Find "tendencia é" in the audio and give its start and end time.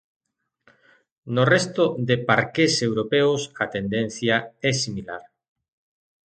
3.75-4.71